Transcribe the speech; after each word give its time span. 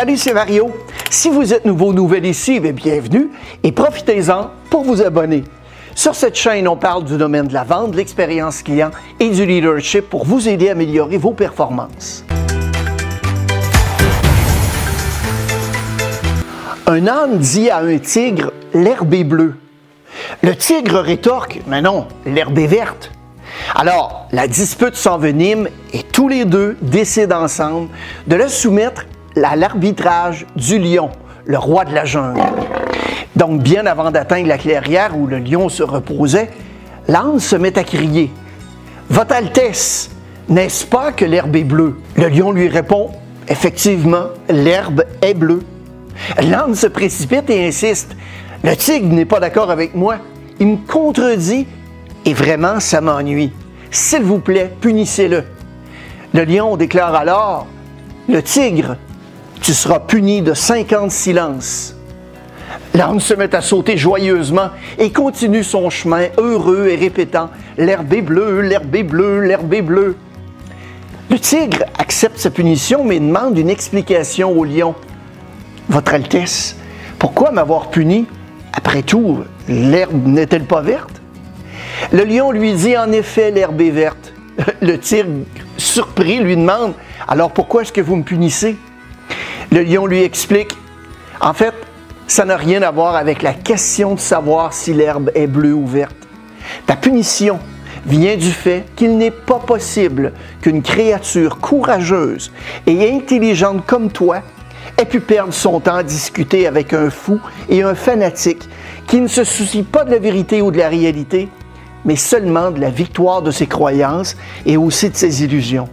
Salut, 0.00 0.16
c'est 0.16 0.32
Mario. 0.32 0.70
Si 1.10 1.28
vous 1.28 1.52
êtes 1.52 1.66
nouveau, 1.66 1.92
nouvelle 1.92 2.24
ici, 2.24 2.58
bien, 2.58 2.72
bienvenue 2.72 3.28
et 3.62 3.70
profitez-en 3.70 4.50
pour 4.70 4.82
vous 4.82 5.02
abonner. 5.02 5.44
Sur 5.94 6.14
cette 6.14 6.36
chaîne, 6.36 6.66
on 6.68 6.76
parle 6.76 7.04
du 7.04 7.18
domaine 7.18 7.46
de 7.46 7.52
la 7.52 7.64
vente, 7.64 7.90
de 7.90 7.98
l'expérience 7.98 8.62
client 8.62 8.92
et 9.18 9.28
du 9.28 9.44
leadership 9.44 10.08
pour 10.08 10.24
vous 10.24 10.48
aider 10.48 10.70
à 10.70 10.72
améliorer 10.72 11.18
vos 11.18 11.34
performances. 11.34 12.24
Un 16.86 17.06
âne 17.06 17.36
dit 17.36 17.68
à 17.68 17.80
un 17.80 17.98
tigre, 17.98 18.54
l'herbe 18.72 19.12
est 19.12 19.24
bleue. 19.24 19.56
Le 20.42 20.56
tigre 20.56 21.00
rétorque, 21.00 21.60
mais 21.66 21.82
non, 21.82 22.08
l'herbe 22.24 22.58
est 22.58 22.66
verte. 22.66 23.12
Alors, 23.74 24.28
la 24.32 24.48
dispute 24.48 24.96
s'envenime 24.96 25.68
et 25.92 26.02
tous 26.04 26.28
les 26.28 26.46
deux 26.46 26.78
décident 26.80 27.42
ensemble 27.42 27.90
de 28.26 28.36
le 28.36 28.48
soumettre 28.48 29.04
à 29.42 29.56
l'arbitrage 29.56 30.46
du 30.56 30.78
lion, 30.78 31.10
le 31.44 31.58
roi 31.58 31.84
de 31.84 31.94
la 31.94 32.04
jungle. 32.04 32.40
Donc, 33.36 33.62
bien 33.62 33.86
avant 33.86 34.10
d'atteindre 34.10 34.48
la 34.48 34.58
clairière 34.58 35.16
où 35.16 35.26
le 35.26 35.38
lion 35.38 35.68
se 35.68 35.82
reposait, 35.82 36.50
l'âne 37.08 37.38
se 37.38 37.56
met 37.56 37.78
à 37.78 37.84
crier 37.84 38.30
Votre 39.08 39.34
Altesse, 39.34 40.10
n'est-ce 40.48 40.84
pas 40.84 41.12
que 41.12 41.24
l'herbe 41.24 41.56
est 41.56 41.64
bleue 41.64 41.98
Le 42.16 42.28
lion 42.28 42.52
lui 42.52 42.68
répond 42.68 43.10
Effectivement, 43.48 44.26
l'herbe 44.48 45.04
est 45.22 45.34
bleue. 45.34 45.62
L'âne 46.42 46.74
se 46.74 46.86
précipite 46.86 47.50
et 47.50 47.66
insiste 47.66 48.16
Le 48.62 48.76
tigre 48.76 49.08
n'est 49.08 49.24
pas 49.24 49.40
d'accord 49.40 49.70
avec 49.70 49.94
moi. 49.94 50.16
Il 50.58 50.66
me 50.66 50.76
contredit 50.76 51.66
et 52.24 52.34
vraiment, 52.34 52.80
ça 52.80 53.00
m'ennuie. 53.00 53.52
S'il 53.90 54.22
vous 54.22 54.38
plaît, 54.38 54.70
punissez-le. 54.80 55.44
Le 56.34 56.44
lion 56.44 56.76
déclare 56.76 57.14
alors 57.14 57.66
Le 58.28 58.42
tigre 58.42 58.96
tu 59.60 59.74
seras 59.74 60.00
puni 60.00 60.42
de 60.42 60.54
50 60.54 61.10
silences. 61.10 61.94
L'âne 62.94 63.20
se 63.20 63.34
met 63.34 63.54
à 63.54 63.60
sauter 63.60 63.96
joyeusement 63.96 64.70
et 64.98 65.12
continue 65.12 65.62
son 65.62 65.90
chemin 65.90 66.26
heureux 66.38 66.88
et 66.88 66.96
répétant 66.96 67.50
L'herbe 67.78 68.12
est 68.12 68.22
bleue, 68.22 68.60
l'herbe 68.62 68.94
est 68.94 69.02
bleue, 69.02 69.40
l'herbe 69.40 69.72
est 69.72 69.82
bleue. 69.82 70.16
Le 71.30 71.38
tigre 71.38 71.84
accepte 71.98 72.38
sa 72.38 72.50
punition 72.50 73.04
mais 73.04 73.20
demande 73.20 73.56
une 73.58 73.70
explication 73.70 74.50
au 74.58 74.64
lion. 74.64 74.94
Votre 75.88 76.14
Altesse, 76.14 76.76
pourquoi 77.18 77.50
m'avoir 77.50 77.90
puni? 77.90 78.26
Après 78.72 79.02
tout, 79.02 79.40
l'herbe 79.68 80.26
n'est-elle 80.26 80.64
pas 80.64 80.80
verte? 80.80 81.20
Le 82.12 82.24
lion 82.24 82.50
lui 82.50 82.72
dit 82.72 82.96
En 82.96 83.12
effet, 83.12 83.50
l'herbe 83.50 83.80
est 83.80 83.90
verte. 83.90 84.32
Le 84.80 84.98
tigre, 84.98 85.44
surpris, 85.76 86.38
lui 86.38 86.56
demande 86.56 86.94
Alors 87.28 87.52
pourquoi 87.52 87.82
est-ce 87.82 87.92
que 87.92 88.00
vous 88.00 88.16
me 88.16 88.22
punissez 88.22 88.76
le 89.70 89.82
lion 89.82 90.06
lui 90.06 90.22
explique, 90.22 90.76
en 91.40 91.52
fait, 91.52 91.74
ça 92.26 92.44
n'a 92.44 92.56
rien 92.56 92.82
à 92.82 92.90
voir 92.90 93.14
avec 93.14 93.42
la 93.42 93.54
question 93.54 94.14
de 94.14 94.20
savoir 94.20 94.72
si 94.72 94.92
l'herbe 94.92 95.30
est 95.34 95.46
bleue 95.46 95.74
ou 95.74 95.86
verte. 95.86 96.16
Ta 96.86 96.96
punition 96.96 97.58
vient 98.06 98.36
du 98.36 98.50
fait 98.50 98.84
qu'il 98.96 99.16
n'est 99.16 99.30
pas 99.30 99.58
possible 99.58 100.32
qu'une 100.60 100.82
créature 100.82 101.58
courageuse 101.58 102.52
et 102.86 103.12
intelligente 103.12 103.84
comme 103.86 104.10
toi 104.10 104.42
ait 104.96 105.04
pu 105.04 105.20
perdre 105.20 105.52
son 105.52 105.80
temps 105.80 105.96
à 105.96 106.02
discuter 106.02 106.66
avec 106.66 106.92
un 106.92 107.10
fou 107.10 107.40
et 107.68 107.82
un 107.82 107.94
fanatique 107.94 108.68
qui 109.06 109.20
ne 109.20 109.28
se 109.28 109.44
soucie 109.44 109.82
pas 109.82 110.04
de 110.04 110.10
la 110.10 110.18
vérité 110.18 110.62
ou 110.62 110.70
de 110.70 110.78
la 110.78 110.88
réalité, 110.88 111.48
mais 112.04 112.16
seulement 112.16 112.70
de 112.70 112.80
la 112.80 112.90
victoire 112.90 113.42
de 113.42 113.50
ses 113.50 113.66
croyances 113.66 114.36
et 114.66 114.76
aussi 114.76 115.10
de 115.10 115.16
ses 115.16 115.44
illusions. 115.44 115.88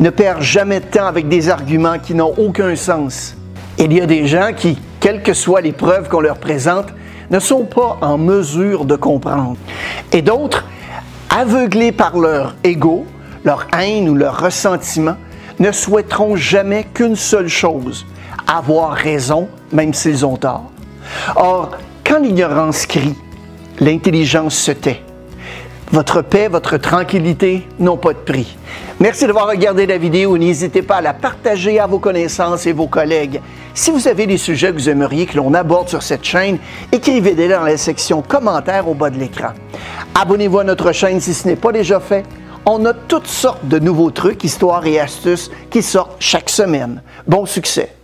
Ne 0.00 0.10
perds 0.10 0.42
jamais 0.42 0.80
de 0.80 0.86
temps 0.86 1.06
avec 1.06 1.28
des 1.28 1.48
arguments 1.48 1.98
qui 1.98 2.14
n'ont 2.14 2.34
aucun 2.36 2.76
sens. 2.76 3.36
Il 3.78 3.92
y 3.92 4.00
a 4.00 4.06
des 4.06 4.26
gens 4.26 4.52
qui, 4.56 4.78
quelles 5.00 5.22
que 5.22 5.34
soient 5.34 5.60
les 5.60 5.72
preuves 5.72 6.08
qu'on 6.08 6.20
leur 6.20 6.38
présente, 6.38 6.86
ne 7.30 7.38
sont 7.38 7.64
pas 7.64 7.98
en 8.02 8.18
mesure 8.18 8.84
de 8.84 8.96
comprendre. 8.96 9.56
Et 10.12 10.22
d'autres, 10.22 10.64
aveuglés 11.30 11.92
par 11.92 12.18
leur 12.18 12.54
ego, 12.62 13.06
leur 13.44 13.66
haine 13.78 14.08
ou 14.08 14.14
leur 14.14 14.38
ressentiment, 14.38 15.16
ne 15.58 15.72
souhaiteront 15.72 16.36
jamais 16.36 16.84
qu'une 16.92 17.16
seule 17.16 17.48
chose, 17.48 18.06
avoir 18.46 18.92
raison, 18.92 19.48
même 19.72 19.94
s'ils 19.94 20.26
ont 20.26 20.36
tort. 20.36 20.70
Or, 21.36 21.70
quand 22.04 22.18
l'ignorance 22.18 22.86
crie, 22.86 23.16
l'intelligence 23.80 24.54
se 24.54 24.72
tait. 24.72 25.02
Votre 25.92 26.22
paix, 26.22 26.48
votre 26.48 26.78
tranquillité 26.78 27.68
n'ont 27.78 27.98
pas 27.98 28.14
de 28.14 28.18
prix. 28.18 28.56
Merci 28.98 29.26
d'avoir 29.26 29.46
regardé 29.46 29.84
la 29.84 29.98
vidéo. 29.98 30.38
N'hésitez 30.38 30.80
pas 30.80 30.96
à 30.96 31.00
la 31.02 31.12
partager 31.12 31.78
à 31.78 31.86
vos 31.86 31.98
connaissances 31.98 32.64
et 32.64 32.72
vos 32.72 32.86
collègues. 32.86 33.42
Si 33.74 33.90
vous 33.90 34.08
avez 34.08 34.26
des 34.26 34.38
sujets 34.38 34.68
que 34.68 34.78
vous 34.78 34.88
aimeriez 34.88 35.26
que 35.26 35.36
l'on 35.36 35.52
aborde 35.52 35.90
sur 35.90 36.02
cette 36.02 36.24
chaîne, 36.24 36.56
écrivez-les 36.92 37.46
dans 37.46 37.64
la 37.64 37.76
section 37.76 38.22
commentaires 38.22 38.88
au 38.88 38.94
bas 38.94 39.10
de 39.10 39.18
l'écran. 39.18 39.50
Abonnez-vous 40.14 40.60
à 40.60 40.64
notre 40.64 40.92
chaîne 40.92 41.20
si 41.20 41.34
ce 41.34 41.46
n'est 41.46 41.56
pas 41.56 41.72
déjà 41.72 42.00
fait. 42.00 42.24
On 42.64 42.86
a 42.86 42.94
toutes 42.94 43.26
sortes 43.26 43.68
de 43.68 43.78
nouveaux 43.78 44.10
trucs, 44.10 44.44
histoires 44.44 44.86
et 44.86 44.98
astuces 44.98 45.50
qui 45.70 45.82
sortent 45.82 46.16
chaque 46.20 46.48
semaine. 46.48 47.02
Bon 47.26 47.44
succès! 47.44 48.01